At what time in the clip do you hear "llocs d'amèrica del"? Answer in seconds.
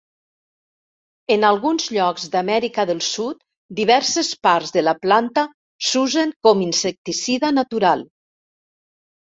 1.97-3.03